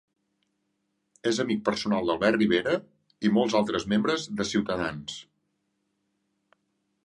[1.31, 2.73] És amic personal d'Albert Rivera
[3.29, 5.23] i molts altres membres de Ciutadans.